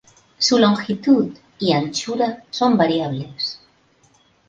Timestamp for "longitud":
0.57-1.31